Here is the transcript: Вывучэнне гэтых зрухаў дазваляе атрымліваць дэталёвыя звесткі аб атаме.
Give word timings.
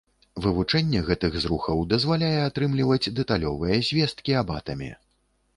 Вывучэнне 0.43 1.01
гэтых 1.09 1.37
зрухаў 1.43 1.83
дазваляе 1.93 2.33
атрымліваць 2.47 3.13
дэталёвыя 3.21 3.79
звесткі 3.91 4.31
аб 4.45 4.49
атаме. 4.59 4.91